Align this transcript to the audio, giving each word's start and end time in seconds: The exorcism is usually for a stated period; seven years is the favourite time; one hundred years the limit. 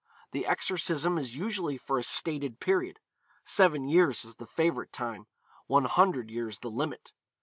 The 0.31 0.47
exorcism 0.47 1.19
is 1.19 1.35
usually 1.35 1.77
for 1.77 1.99
a 1.99 2.03
stated 2.03 2.59
period; 2.59 2.99
seven 3.43 3.87
years 3.87 4.25
is 4.25 4.37
the 4.37 4.47
favourite 4.47 4.91
time; 4.91 5.27
one 5.67 5.85
hundred 5.85 6.31
years 6.31 6.57
the 6.57 6.71
limit. 6.71 7.11